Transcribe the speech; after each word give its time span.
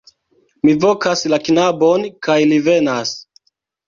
Mi 0.67 0.73
vokas 0.85 1.21
la 1.33 1.37
knabon, 1.47 2.05
kaj 2.29 2.39
li 2.53 2.59
venas. 2.69 3.13